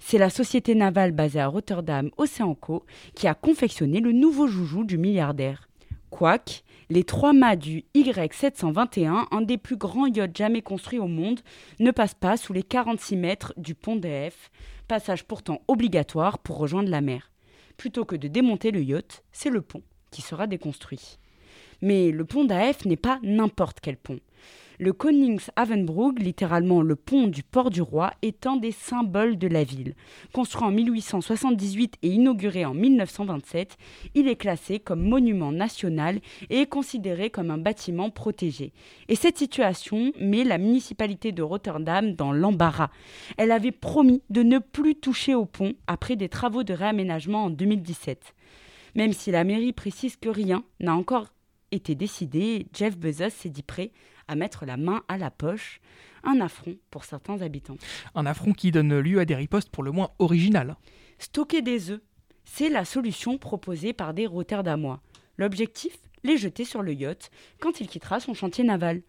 C'est 0.00 0.18
la 0.18 0.28
société 0.28 0.74
navale 0.74 1.12
basée 1.12 1.40
à 1.40 1.46
Rotterdam, 1.46 2.10
Oceanco, 2.18 2.84
qui 3.14 3.26
a 3.26 3.32
confectionné 3.32 4.00
le 4.00 4.12
nouveau 4.12 4.48
joujou 4.48 4.84
du 4.84 4.98
milliardaire. 4.98 5.70
Quack, 6.10 6.62
les 6.90 7.04
trois 7.04 7.32
mâts 7.32 7.56
du 7.56 7.86
Y721, 7.94 9.28
un 9.30 9.40
des 9.40 9.56
plus 9.56 9.76
grands 9.76 10.08
yachts 10.08 10.36
jamais 10.36 10.60
construits 10.60 10.98
au 10.98 11.08
monde, 11.08 11.40
ne 11.80 11.90
passent 11.90 12.12
pas 12.12 12.36
sous 12.36 12.52
les 12.52 12.62
46 12.62 13.16
mètres 13.16 13.54
du 13.56 13.74
pont 13.74 13.96
d'EF, 13.96 14.50
passage 14.88 15.24
pourtant 15.24 15.62
obligatoire 15.68 16.38
pour 16.38 16.58
rejoindre 16.58 16.90
la 16.90 17.00
mer. 17.00 17.32
Plutôt 17.78 18.04
que 18.04 18.16
de 18.16 18.28
démonter 18.28 18.72
le 18.72 18.82
yacht, 18.82 19.24
c'est 19.32 19.48
le 19.48 19.62
pont 19.62 19.82
qui 20.10 20.22
sera 20.22 20.46
déconstruit. 20.46 21.18
Mais 21.82 22.10
le 22.10 22.24
pont 22.24 22.44
d'AF 22.44 22.84
n'est 22.84 22.96
pas 22.96 23.20
n'importe 23.22 23.78
quel 23.80 23.96
pont. 23.96 24.20
Le 24.80 24.92
Koningshavenbrug, 24.92 26.20
littéralement 26.20 26.82
le 26.82 26.94
pont 26.94 27.26
du 27.26 27.42
port 27.42 27.70
du 27.70 27.82
roi, 27.82 28.12
est 28.22 28.46
un 28.46 28.54
des 28.54 28.70
symboles 28.70 29.36
de 29.36 29.48
la 29.48 29.64
ville. 29.64 29.96
Construit 30.32 30.68
en 30.68 30.70
1878 30.70 31.96
et 32.02 32.08
inauguré 32.10 32.64
en 32.64 32.74
1927, 32.74 33.76
il 34.14 34.28
est 34.28 34.36
classé 34.36 34.78
comme 34.78 35.02
monument 35.02 35.50
national 35.50 36.20
et 36.48 36.60
est 36.60 36.68
considéré 36.68 37.28
comme 37.28 37.50
un 37.50 37.58
bâtiment 37.58 38.10
protégé. 38.10 38.72
Et 39.08 39.16
cette 39.16 39.38
situation 39.38 40.12
met 40.20 40.44
la 40.44 40.58
municipalité 40.58 41.32
de 41.32 41.42
Rotterdam 41.42 42.14
dans 42.14 42.30
l'embarras. 42.30 42.90
Elle 43.36 43.50
avait 43.50 43.72
promis 43.72 44.22
de 44.30 44.44
ne 44.44 44.60
plus 44.60 44.94
toucher 44.94 45.34
au 45.34 45.44
pont 45.44 45.74
après 45.88 46.14
des 46.14 46.28
travaux 46.28 46.62
de 46.62 46.72
réaménagement 46.72 47.46
en 47.46 47.50
2017. 47.50 48.32
Même 48.94 49.12
si 49.12 49.30
la 49.30 49.44
mairie 49.44 49.72
précise 49.72 50.16
que 50.16 50.28
rien 50.28 50.64
n'a 50.80 50.94
encore 50.94 51.26
été 51.70 51.94
décidé, 51.94 52.66
Jeff 52.72 52.96
Bezos 52.96 53.30
s'est 53.30 53.50
dit 53.50 53.62
prêt 53.62 53.92
à 54.26 54.34
mettre 54.34 54.66
la 54.66 54.76
main 54.76 55.02
à 55.08 55.18
la 55.18 55.30
poche. 55.30 55.80
Un 56.24 56.40
affront 56.40 56.76
pour 56.90 57.04
certains 57.04 57.42
habitants. 57.42 57.78
Un 58.14 58.26
affront 58.26 58.52
qui 58.52 58.70
donne 58.70 58.98
lieu 58.98 59.20
à 59.20 59.24
des 59.24 59.34
ripostes 59.34 59.70
pour 59.70 59.82
le 59.82 59.92
moins 59.92 60.10
originales. 60.18 60.76
Stocker 61.18 61.62
des 61.62 61.90
œufs, 61.90 62.00
c'est 62.44 62.68
la 62.68 62.84
solution 62.84 63.38
proposée 63.38 63.92
par 63.92 64.14
des 64.14 64.26
Rotterdamois. 64.26 65.00
L'objectif 65.36 65.96
Les 66.24 66.36
jeter 66.36 66.64
sur 66.64 66.82
le 66.82 66.92
yacht 66.92 67.30
quand 67.60 67.80
il 67.80 67.86
quittera 67.88 68.20
son 68.20 68.34
chantier 68.34 68.64
naval. 68.64 69.02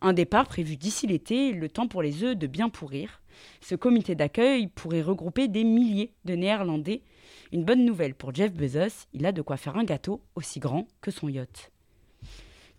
Un 0.00 0.12
départ 0.12 0.46
prévu 0.46 0.76
d'ici 0.76 1.06
l'été, 1.06 1.52
le 1.52 1.68
temps 1.68 1.88
pour 1.88 2.02
les 2.02 2.22
œufs 2.24 2.36
de 2.36 2.46
bien 2.46 2.68
pourrir. 2.68 3.20
Ce 3.60 3.74
comité 3.74 4.14
d'accueil 4.14 4.68
pourrait 4.68 5.02
regrouper 5.02 5.48
des 5.48 5.64
milliers 5.64 6.12
de 6.24 6.34
Néerlandais. 6.34 7.02
Une 7.54 7.62
bonne 7.62 7.84
nouvelle 7.84 8.16
pour 8.16 8.34
Jeff 8.34 8.52
Bezos, 8.52 9.06
il 9.12 9.24
a 9.26 9.30
de 9.30 9.40
quoi 9.40 9.56
faire 9.56 9.76
un 9.76 9.84
gâteau 9.84 10.20
aussi 10.34 10.58
grand 10.58 10.88
que 11.00 11.12
son 11.12 11.28
yacht. 11.28 11.70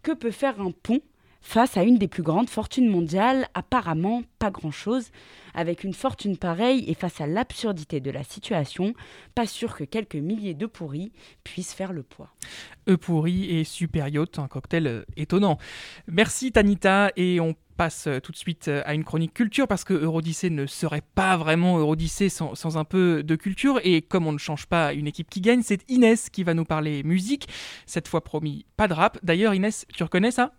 Que 0.04 0.12
peut 0.12 0.32
faire 0.32 0.60
un 0.60 0.72
pont 0.72 1.00
face 1.40 1.78
à 1.78 1.84
une 1.84 1.98
des 1.98 2.10
plus 2.10 2.24
grandes 2.24 2.50
fortunes 2.50 2.90
mondiales, 2.90 3.48
apparemment 3.54 4.24
pas 4.38 4.52
grand-chose. 4.52 5.12
Avec 5.54 5.86
une 5.86 5.94
fortune 5.94 6.36
pareille 6.36 6.84
et 6.90 6.94
face 6.94 7.22
à 7.22 7.26
l'absurdité 7.26 8.02
de 8.02 8.12
la 8.12 8.26
situation, 8.26 8.94
pas 9.34 9.48
sûr 9.48 9.78
que 9.78 9.86
quelques 9.86 10.16
milliers 10.16 10.56
de 10.56 10.66
pourris 10.66 11.14
puissent 11.46 11.74
faire 11.74 11.94
le 11.94 12.04
poids. 12.04 12.36
E 12.90 12.98
pourri 12.98 13.58
et 13.58 13.64
super 13.64 14.10
yacht, 14.10 14.40
un 14.40 14.50
cocktail 14.50 14.88
euh, 14.88 15.06
étonnant. 15.16 15.58
Merci 16.08 16.52
Tanita 16.52 17.14
et 17.16 17.40
on 17.40 17.56
passe 17.76 18.08
euh, 18.08 18.20
tout 18.20 18.32
de 18.32 18.38
suite 18.38 18.68
euh, 18.68 18.82
à 18.86 18.94
une 18.94 19.04
chronique 19.04 19.34
culture 19.34 19.68
parce 19.68 19.84
que 19.84 19.94
Eurodyssée 19.94 20.50
ne 20.50 20.66
serait 20.66 21.04
pas 21.14 21.38
vraiment 21.38 21.78
Eurodyssée 21.78 22.30
sans, 22.30 22.56
sans, 22.56 22.78
un 22.78 22.84
peu 22.84 23.24
de 23.24 23.36
culture 23.36 23.80
et 23.84 24.02
comme 24.02 24.28
on 24.28 24.32
ne 24.32 24.38
change 24.38 24.66
pas 24.66 24.94
une 24.94 25.08
équipe 25.08 25.30
qui 25.30 25.42
gagne, 25.42 25.62
c'est 25.62 25.82
Inès 25.90 26.30
qui 26.30 26.44
va 26.44 26.54
nous 26.54 26.66
parler 26.66 27.04
musique. 27.04 27.48
Cette 27.86 28.08
fois 28.08 28.24
promis, 28.24 28.66
pas 28.78 28.88
de 28.88 28.94
rap. 28.94 29.18
D'ailleurs 29.24 29.54
Inès, 29.54 29.86
tu 29.94 30.04
reconnais 30.04 30.32
ça? 30.32 30.54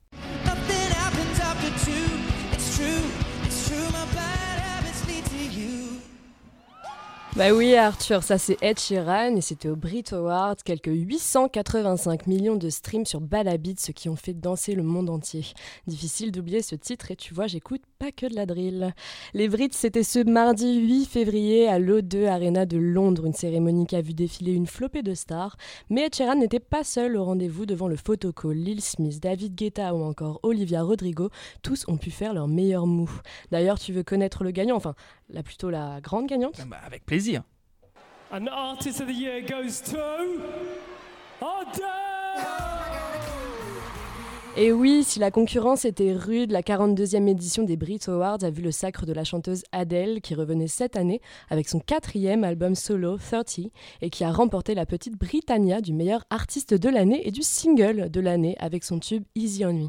Bah 7.36 7.52
oui 7.52 7.74
Arthur, 7.74 8.22
ça 8.22 8.38
c'est 8.38 8.56
Ed 8.62 8.80
Sheeran 8.80 9.36
et 9.36 9.42
c'était 9.42 9.68
au 9.68 9.76
Brit 9.76 10.04
Awards, 10.12 10.56
quelques 10.64 10.86
885 10.86 12.26
millions 12.26 12.56
de 12.56 12.70
streams 12.70 13.04
sur 13.04 13.20
Balabit, 13.20 13.74
ce 13.76 13.92
qui 13.92 14.08
ont 14.08 14.16
fait 14.16 14.32
danser 14.32 14.74
le 14.74 14.82
monde 14.82 15.10
entier. 15.10 15.44
Difficile 15.86 16.32
d'oublier 16.32 16.62
ce 16.62 16.76
titre 16.76 17.10
et 17.10 17.16
tu 17.16 17.34
vois 17.34 17.46
j'écoute 17.46 17.82
pas 17.98 18.10
que 18.10 18.24
de 18.24 18.34
la 18.34 18.46
drill. 18.46 18.94
Les 19.34 19.48
Brits 19.48 19.68
c'était 19.72 20.02
ce 20.02 20.20
mardi 20.20 20.78
8 20.78 21.04
février 21.04 21.68
à 21.68 21.78
l'O2 21.78 22.26
Arena 22.26 22.64
de 22.64 22.78
Londres, 22.78 23.26
une 23.26 23.34
cérémonie 23.34 23.86
qui 23.86 23.96
a 23.96 24.00
vu 24.00 24.14
défiler 24.14 24.52
une 24.52 24.66
flopée 24.66 25.02
de 25.02 25.12
stars, 25.12 25.58
mais 25.90 26.06
Ed 26.06 26.14
Sheeran 26.14 26.36
n'était 26.36 26.58
pas 26.58 26.84
seul 26.84 27.18
au 27.18 27.24
rendez-vous 27.24 27.66
devant 27.66 27.88
le 27.88 27.96
photocall. 27.96 28.56
Lil 28.56 28.80
Smith, 28.80 29.22
David 29.22 29.54
Guetta 29.54 29.94
ou 29.94 30.02
encore 30.04 30.40
Olivia 30.42 30.82
Rodrigo, 30.82 31.28
tous 31.60 31.84
ont 31.86 31.98
pu 31.98 32.10
faire 32.10 32.32
leur 32.32 32.48
meilleur 32.48 32.86
mou. 32.86 33.10
D'ailleurs 33.50 33.78
tu 33.78 33.92
veux 33.92 34.04
connaître 34.04 34.42
le 34.42 34.52
gagnant, 34.52 34.76
enfin 34.76 34.94
la 35.28 35.42
plutôt 35.42 35.70
la 35.70 36.00
grande 36.00 36.28
gagnante? 36.28 36.60
Bah, 36.66 36.78
Avec 36.86 37.04
plaisir. 37.04 37.25
The 38.30 38.50
artist 38.50 39.00
of 39.00 39.08
the 39.08 39.12
year 39.12 39.40
goes 39.40 39.80
to 39.82 40.40
Et 44.58 44.72
oui, 44.72 45.04
si 45.04 45.18
la 45.18 45.30
concurrence 45.30 45.84
était 45.84 46.14
rude, 46.14 46.50
la 46.50 46.62
42e 46.62 47.28
édition 47.28 47.62
des 47.62 47.76
Brit 47.76 48.00
Awards 48.06 48.42
a 48.42 48.48
vu 48.48 48.62
le 48.62 48.70
sacre 48.70 49.04
de 49.04 49.12
la 49.12 49.22
chanteuse 49.22 49.64
Adele, 49.70 50.22
qui 50.22 50.34
revenait 50.34 50.66
cette 50.66 50.96
année 50.96 51.20
avec 51.50 51.68
son 51.68 51.78
quatrième 51.78 52.42
album 52.42 52.74
solo 52.74 53.18
30 53.18 53.58
et 54.00 54.08
qui 54.08 54.24
a 54.24 54.32
remporté 54.32 54.74
la 54.74 54.86
petite 54.86 55.18
Britannia 55.18 55.82
du 55.82 55.92
meilleur 55.92 56.24
artiste 56.30 56.72
de 56.72 56.88
l'année 56.88 57.28
et 57.28 57.32
du 57.32 57.42
single 57.42 58.10
de 58.10 58.20
l'année 58.20 58.56
avec 58.58 58.82
son 58.82 58.98
tube 58.98 59.24
Easy 59.34 59.66
on 59.66 59.74
Me. 59.74 59.88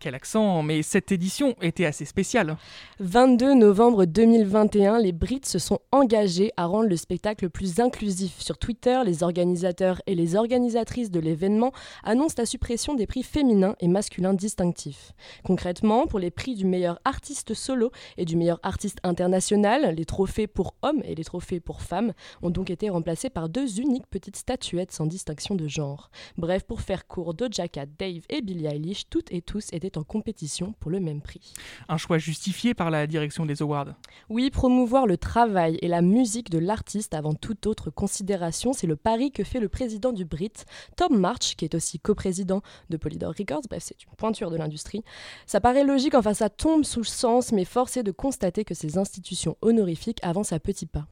Quel 0.00 0.16
accent, 0.16 0.62
mais 0.62 0.82
cette 0.82 1.12
édition 1.12 1.54
était 1.60 1.84
assez 1.84 2.04
spéciale. 2.04 2.56
22 3.00 3.54
novembre 3.54 4.04
2021, 4.04 4.98
les 4.98 5.12
Brits 5.12 5.40
se 5.44 5.58
sont 5.58 5.78
engagés 5.90 6.52
à 6.56 6.66
rendre 6.66 6.88
le 6.88 6.96
spectacle 6.96 7.50
plus 7.50 7.80
inclusif. 7.80 8.40
Sur 8.40 8.58
Twitter, 8.58 9.00
les 9.04 9.22
organisateurs 9.24 10.00
et 10.06 10.14
les 10.14 10.36
organisatrices 10.36 11.10
de 11.10 11.18
l'événement 11.18 11.72
annoncent 12.04 12.36
la 12.38 12.46
suppression 12.46 12.94
des 12.94 13.06
prix 13.06 13.24
féminins 13.24 13.74
et 13.80 13.88
masculins 13.88 14.07
distinctifs. 14.34 15.12
Concrètement, 15.44 16.06
pour 16.06 16.18
les 16.18 16.30
prix 16.30 16.54
du 16.54 16.64
meilleur 16.64 16.98
artiste 17.04 17.54
solo 17.54 17.90
et 18.16 18.24
du 18.24 18.36
meilleur 18.36 18.60
artiste 18.62 18.98
international, 19.02 19.94
les 19.94 20.04
trophées 20.04 20.46
pour 20.46 20.74
hommes 20.82 21.02
et 21.04 21.14
les 21.14 21.24
trophées 21.24 21.60
pour 21.60 21.82
femmes 21.82 22.12
ont 22.42 22.50
donc 22.50 22.70
été 22.70 22.90
remplacés 22.90 23.30
par 23.30 23.48
deux 23.48 23.80
uniques 23.80 24.06
petites 24.06 24.36
statuettes 24.36 24.92
sans 24.92 25.06
distinction 25.06 25.54
de 25.54 25.68
genre. 25.68 26.10
Bref, 26.36 26.64
pour 26.64 26.80
faire 26.80 27.06
court, 27.06 27.34
Doja 27.34 27.68
Cat, 27.68 27.86
Dave 27.98 28.22
et 28.28 28.42
Billie 28.42 28.66
Eilish, 28.66 29.08
toutes 29.08 29.32
et 29.32 29.42
tous 29.42 29.68
étaient 29.72 29.98
en 29.98 30.04
compétition 30.04 30.74
pour 30.80 30.90
le 30.90 31.00
même 31.00 31.20
prix. 31.20 31.52
Un 31.88 31.96
choix 31.96 32.18
justifié 32.18 32.74
par 32.74 32.90
la 32.90 33.06
direction 33.06 33.46
des 33.46 33.62
awards 33.62 33.94
Oui, 34.28 34.50
promouvoir 34.50 35.06
le 35.06 35.16
travail 35.16 35.78
et 35.82 35.88
la 35.88 36.02
musique 36.02 36.50
de 36.50 36.58
l'artiste 36.58 37.14
avant 37.14 37.34
toute 37.34 37.66
autre 37.66 37.90
considération, 37.90 38.72
c'est 38.72 38.86
le 38.86 38.96
pari 38.96 39.30
que 39.30 39.44
fait 39.44 39.60
le 39.60 39.68
président 39.68 40.12
du 40.12 40.24
Brit, 40.24 40.52
Tom 40.96 41.18
March, 41.18 41.56
qui 41.56 41.64
est 41.64 41.74
aussi 41.74 41.98
coprésident 41.98 42.62
de 42.90 42.96
Polydor 42.96 43.34
Records, 43.38 43.62
bref, 43.68 43.82
c'est 43.86 43.97
une 44.06 44.14
pointure 44.16 44.50
de 44.50 44.56
l'industrie. 44.56 45.02
Ça 45.46 45.60
paraît 45.60 45.84
logique, 45.84 46.14
enfin 46.14 46.34
ça 46.34 46.48
tombe 46.48 46.84
sous 46.84 47.00
le 47.00 47.06
sens, 47.06 47.52
mais 47.52 47.64
force 47.64 47.96
est 47.96 48.02
de 48.02 48.12
constater 48.12 48.64
que 48.64 48.74
ces 48.74 48.98
institutions 48.98 49.56
honorifiques 49.62 50.20
avancent 50.22 50.52
à 50.52 50.60
petits 50.60 50.86
pas. 50.86 51.06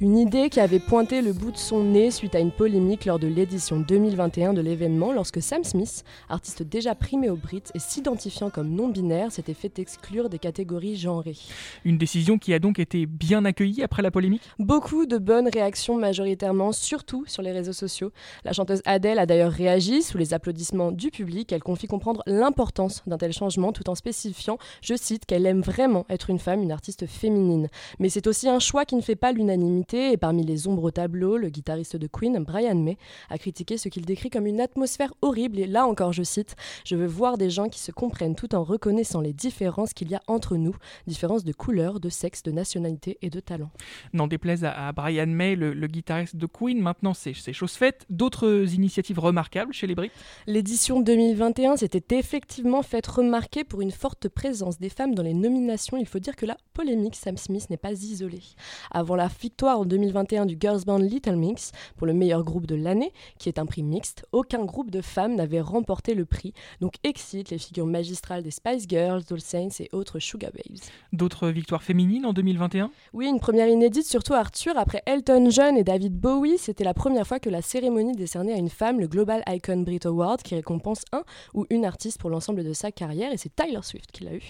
Une 0.00 0.16
idée 0.16 0.48
qui 0.48 0.60
avait 0.60 0.78
pointé 0.78 1.22
le 1.22 1.32
bout 1.32 1.50
de 1.50 1.56
son 1.56 1.82
nez 1.82 2.12
suite 2.12 2.36
à 2.36 2.38
une 2.38 2.52
polémique 2.52 3.04
lors 3.04 3.18
de 3.18 3.26
l'édition 3.26 3.80
2021 3.80 4.54
de 4.54 4.60
l'événement 4.60 5.12
lorsque 5.12 5.42
Sam 5.42 5.64
Smith, 5.64 6.04
artiste 6.28 6.62
déjà 6.62 6.94
primé 6.94 7.28
au 7.30 7.34
Brit 7.34 7.64
et 7.74 7.80
s'identifiant 7.80 8.48
comme 8.48 8.68
non-binaire, 8.68 9.32
s'était 9.32 9.54
fait 9.54 9.80
exclure 9.80 10.28
des 10.28 10.38
catégories 10.38 10.94
genrées. 10.94 11.36
Une 11.84 11.98
décision 11.98 12.38
qui 12.38 12.54
a 12.54 12.60
donc 12.60 12.78
été 12.78 13.06
bien 13.06 13.44
accueillie 13.44 13.82
après 13.82 14.02
la 14.02 14.12
polémique? 14.12 14.42
Beaucoup 14.60 15.04
de 15.04 15.18
bonnes 15.18 15.48
réactions 15.52 15.96
majoritairement, 15.96 16.70
surtout 16.70 17.24
sur 17.26 17.42
les 17.42 17.50
réseaux 17.50 17.72
sociaux. 17.72 18.12
La 18.44 18.52
chanteuse 18.52 18.82
Adele 18.84 19.18
a 19.18 19.26
d'ailleurs 19.26 19.50
réagi 19.50 20.02
sous 20.02 20.16
les 20.16 20.32
applaudissements 20.32 20.92
du 20.92 21.10
public. 21.10 21.52
Elle 21.52 21.64
confie 21.64 21.88
comprendre 21.88 22.22
l'importance 22.26 23.02
d'un 23.08 23.18
tel 23.18 23.32
changement 23.32 23.72
tout 23.72 23.90
en 23.90 23.96
spécifiant, 23.96 24.58
je 24.80 24.94
cite, 24.94 25.26
qu'elle 25.26 25.44
aime 25.44 25.62
vraiment 25.62 26.06
être 26.08 26.30
une 26.30 26.38
femme, 26.38 26.62
une 26.62 26.70
artiste 26.70 27.06
féminine. 27.06 27.66
Mais 27.98 28.10
c'est 28.10 28.28
aussi 28.28 28.48
un 28.48 28.60
choix 28.60 28.84
qui 28.84 28.94
ne 28.94 29.00
fait 29.00 29.16
pas 29.16 29.32
l'unanimité 29.32 29.87
et 29.94 30.16
parmi 30.16 30.44
les 30.44 30.68
ombres 30.68 30.84
au 30.84 30.90
tableau, 30.90 31.36
le 31.36 31.48
guitariste 31.48 31.96
de 31.96 32.06
Queen, 32.06 32.38
Brian 32.44 32.74
May, 32.74 32.98
a 33.30 33.38
critiqué 33.38 33.78
ce 33.78 33.88
qu'il 33.88 34.04
décrit 34.04 34.30
comme 34.30 34.46
une 34.46 34.60
atmosphère 34.60 35.12
horrible 35.22 35.58
et 35.58 35.66
là 35.66 35.86
encore 35.86 36.12
je 36.12 36.22
cite 36.22 36.56
Je 36.84 36.96
veux 36.96 37.06
voir 37.06 37.38
des 37.38 37.50
gens 37.50 37.68
qui 37.68 37.80
se 37.80 37.92
comprennent 37.92 38.34
tout 38.34 38.54
en 38.54 38.62
reconnaissant 38.62 39.20
les 39.20 39.32
différences 39.32 39.92
qu'il 39.92 40.10
y 40.10 40.14
a 40.14 40.20
entre 40.26 40.56
nous, 40.56 40.76
différences 41.06 41.44
de 41.44 41.52
couleur, 41.52 42.00
de 42.00 42.08
sexe, 42.08 42.42
de 42.42 42.52
nationalité 42.52 43.18
et 43.22 43.30
de 43.30 43.40
talent. 43.40 43.70
N'en 44.12 44.26
déplaise 44.26 44.64
à, 44.64 44.92
Brian 44.92 45.26
May, 45.26 45.56
le, 45.56 45.86
guitariste 45.86 46.36
de 46.36 46.46
Queen, 46.46 46.80
maintenant 46.80 47.14
c'est 47.14 47.34
chose 47.52 47.72
faite. 47.72 48.04
D'autres 48.10 48.74
initiatives 48.74 49.18
remarquables 49.18 49.72
chez 49.72 49.86
les 49.86 49.94
Brits? 49.94 50.10
L'édition 50.46 51.00
2021 51.00 51.76
s'était 51.76 52.18
effectivement 52.18 52.82
faite 52.82 53.06
remarquer 53.06 53.64
pour 53.64 53.80
une 53.80 53.90
forte 53.90 54.28
présence 54.28 54.78
des 54.78 54.88
femmes 54.88 55.14
dans 55.14 55.22
les 55.22 55.34
nominations. 55.34 55.96
Il 55.96 56.06
faut 56.06 56.18
dire 56.18 56.36
que 56.36 56.46
la 56.46 56.56
polémique 56.74 57.16
Sam 57.16 57.36
Smith 57.36 57.70
n'est 57.70 57.76
pas 57.76 57.92
isolée. 57.92 58.42
Avant 58.90 59.16
la 59.16 59.28
victoire 59.28 59.77
en 59.78 59.84
2021 59.84 60.46
du 60.46 60.56
Girls 60.60 60.84
Band 60.84 60.98
Little 60.98 61.36
Mix 61.36 61.72
pour 61.96 62.06
le 62.06 62.12
meilleur 62.12 62.44
groupe 62.44 62.66
de 62.66 62.74
l'année, 62.74 63.12
qui 63.38 63.48
est 63.48 63.58
un 63.58 63.66
prix 63.66 63.82
mixte. 63.82 64.26
Aucun 64.32 64.64
groupe 64.64 64.90
de 64.90 65.00
femmes 65.00 65.36
n'avait 65.36 65.60
remporté 65.60 66.14
le 66.14 66.24
prix, 66.24 66.52
donc 66.80 66.94
excite 67.04 67.50
les 67.50 67.58
figures 67.58 67.86
magistrales 67.86 68.42
des 68.42 68.50
Spice 68.50 68.86
Girls, 68.88 69.22
Doll 69.28 69.40
Saints 69.40 69.80
et 69.80 69.88
autres 69.92 70.18
Sugar 70.18 70.50
Babes. 70.52 70.78
D'autres 71.12 71.48
victoires 71.48 71.82
féminines 71.82 72.26
en 72.26 72.32
2021 72.32 72.90
Oui, 73.12 73.26
une 73.26 73.40
première 73.40 73.68
inédite, 73.68 74.06
surtout 74.06 74.34
Arthur, 74.34 74.76
après 74.76 75.02
Elton 75.06 75.50
John 75.50 75.76
et 75.76 75.84
David 75.84 76.18
Bowie. 76.18 76.58
C'était 76.58 76.84
la 76.84 76.94
première 76.94 77.26
fois 77.26 77.38
que 77.38 77.50
la 77.50 77.62
cérémonie 77.62 78.16
décernait 78.16 78.54
à 78.54 78.58
une 78.58 78.68
femme 78.68 79.00
le 79.00 79.06
Global 79.06 79.42
Icon 79.46 79.82
Brit 79.82 80.00
Award, 80.04 80.42
qui 80.42 80.54
récompense 80.54 81.02
un 81.12 81.24
ou 81.54 81.66
une 81.70 81.84
artiste 81.84 82.18
pour 82.18 82.30
l'ensemble 82.30 82.64
de 82.64 82.72
sa 82.72 82.90
carrière, 82.90 83.32
et 83.32 83.36
c'est 83.36 83.54
Tyler 83.54 83.80
Swift 83.82 84.10
qui 84.10 84.24
l'a 84.24 84.34
eu. 84.34 84.42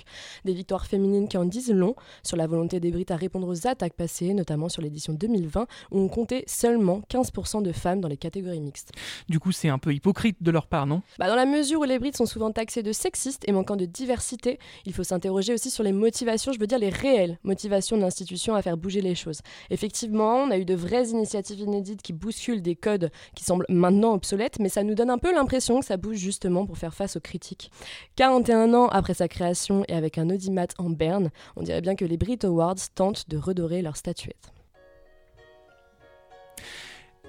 Des 0.45 0.55
victoires 0.55 0.87
féminines 0.87 1.29
qui 1.29 1.37
en 1.37 1.45
disent 1.45 1.73
long 1.73 1.95
sur 2.23 2.37
la 2.37 2.47
volonté 2.47 2.81
des 2.81 2.91
Brits 2.91 3.07
à 3.11 3.17
répondre 3.17 3.49
aux 3.49 3.67
attaques 3.67 3.95
passées, 3.95 4.35
notamment 4.35 4.69
sur 4.69 4.83
l'édition 4.83 5.13
2020 5.19 5.67
où 5.91 6.01
on 6.01 6.09
comptait 6.09 6.45
seulement 6.47 7.03
15% 7.11 7.63
de 7.63 7.73
femmes 7.73 8.01
dans 8.01 8.09
les 8.09 8.17
catégories 8.17 8.61
mixtes. 8.61 8.93
Du 9.29 9.39
coup, 9.39 9.53
c'est 9.53 9.69
un 9.69 9.79
peu 9.79 9.93
hypocrite 9.93 10.39
de 10.41 10.51
leur 10.51 10.67
part, 10.67 10.87
non? 10.87 11.03
Bah 11.19 11.29
Dans 11.29 11.35
la 11.35 11.47
mesure 11.47 11.81
où 11.81 11.85
les 11.85 11.99
Brits 11.99 12.15
sont 12.15 12.27
souvent 12.27 12.51
taxés 12.51 12.83
de 12.83 12.93
sexistes 12.93 13.43
et 13.47 13.53
manquant 13.53 13.77
de 13.77 13.85
diversité, 13.85 14.59
il 14.87 14.93
faut 14.93 15.05
s'interroger 15.05 15.53
aussi 15.53 15.71
sur 15.71 15.85
les 15.85 15.93
motivations, 15.93 16.53
je 16.53 16.59
veux 16.59 16.67
dire 16.67 16.79
les 16.79 16.89
réelles 16.89 17.39
motivations 17.43 17.97
de 17.97 18.03
l'institution 18.03 18.55
à 18.55 18.63
faire 18.63 18.77
bouger 18.77 19.01
les 19.01 19.15
choses. 19.15 19.41
Effectivement, 19.71 20.37
on 20.37 20.51
a 20.51 20.59
eu 20.59 20.65
de 20.65 20.75
vraies 20.75 21.09
initiatives 21.09 21.61
inédites 21.61 22.03
qui 22.03 22.13
bousculent 22.13 22.63
des 22.63 22.77
codes 22.77 23.11
qui 23.35 23.45
semblent 23.45 23.67
maintenant 23.69 24.15
obsolètes, 24.15 24.59
mais 24.59 24.69
ça 24.69 24.83
nous 24.83 24.95
donne 24.95 25.11
un 25.11 25.19
peu 25.19 25.33
l'impression 25.33 25.81
que 25.81 25.87
ça 25.87 25.97
bouge 25.97 26.17
justement 26.17 26.67
pour 26.67 26.79
faire 26.79 26.95
face 26.95 27.17
aux 27.17 27.21
critiques. 27.21 27.71
41 28.17 28.75
ans 28.75 28.89
après 28.89 29.15
sa 29.15 29.29
création 29.29 29.85
et 29.89 29.95
avec 29.95 30.19
un 30.19 30.31
audimat 30.31 30.67
en 30.79 30.91
berne, 30.91 31.31
on 31.57 31.63
dirait 31.63 31.81
bien 31.81 31.97
que 31.97 32.05
les 32.05 32.17
Brit 32.17 32.39
Awards 32.45 32.77
tentent 32.95 33.29
de 33.29 33.37
redorer 33.37 33.83
leur 33.83 33.97
statuette. 33.97 34.53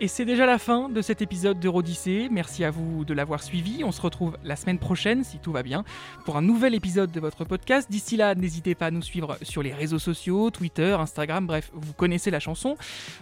Et 0.01 0.07
c'est 0.07 0.23
déjà 0.23 0.45
la 0.45 0.59
fin 0.59 0.87
de 0.87 1.01
cet 1.01 1.21
épisode 1.21 1.59
d'Eurodyssée. 1.59 2.29
Merci 2.31 2.63
à 2.63 2.71
vous 2.71 3.03
de 3.03 3.13
l'avoir 3.13 3.43
suivi. 3.43 3.83
On 3.83 3.91
se 3.91 3.99
retrouve 3.99 4.37
la 4.45 4.55
semaine 4.55 4.79
prochaine, 4.79 5.25
si 5.25 5.39
tout 5.39 5.51
va 5.51 5.61
bien, 5.61 5.83
pour 6.23 6.37
un 6.37 6.41
nouvel 6.41 6.73
épisode 6.73 7.11
de 7.11 7.19
votre 7.19 7.43
podcast. 7.43 7.91
D'ici 7.91 8.15
là, 8.15 8.33
n'hésitez 8.33 8.75
pas 8.75 8.85
à 8.85 8.91
nous 8.91 9.01
suivre 9.01 9.37
sur 9.41 9.61
les 9.61 9.73
réseaux 9.73 9.99
sociaux, 9.99 10.51
Twitter, 10.51 10.95
Instagram, 10.97 11.45
bref, 11.45 11.69
vous 11.73 11.91
connaissez 11.91 12.31
la 12.31 12.39
chanson. 12.39 12.77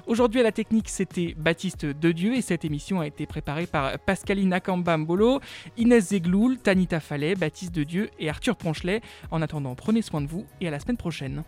Aujourd'hui 0.05 0.41
à 0.41 0.43
la 0.43 0.51
technique, 0.51 0.89
c'était 0.89 1.33
Baptiste 1.35 1.83
Dedieu 1.83 2.35
et 2.35 2.43
cette 2.43 2.63
émission 2.63 3.01
a 3.01 3.07
été 3.07 3.25
préparée 3.25 3.65
par 3.65 3.97
Pascaline 3.97 4.53
Akambambolo, 4.53 5.41
Inès 5.77 6.09
Zegloul, 6.09 6.59
Tanita 6.59 6.99
Fallet, 6.99 7.33
Baptiste 7.33 7.73
Dedieu 7.73 8.11
et 8.19 8.29
Arthur 8.29 8.55
Ponchelet. 8.55 9.01
En 9.31 9.41
attendant, 9.41 9.73
prenez 9.73 10.03
soin 10.03 10.21
de 10.21 10.27
vous 10.27 10.45
et 10.61 10.67
à 10.67 10.71
la 10.71 10.79
semaine 10.79 10.97
prochaine. 10.97 11.43